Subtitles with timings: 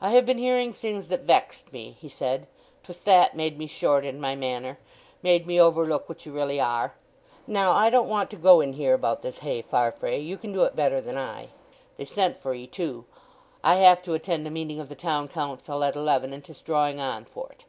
[0.00, 2.48] "I have been hearing things that vexed me," he said.
[2.82, 6.96] "'Twas that made me short in my manner—made me overlook what you really are.
[7.46, 10.74] Now, I don't want to go in here about this hay—Farfrae, you can do it
[10.74, 11.50] better than I.
[11.98, 13.04] They sent for 'ee, too.
[13.62, 16.98] I have to attend a meeting of the Town Council at eleven, and 'tis drawing
[16.98, 17.64] on for't."